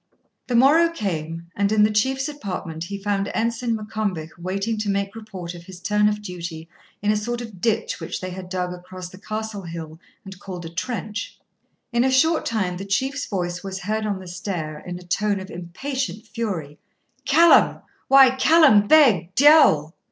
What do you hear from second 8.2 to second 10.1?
had dug across the Castle hill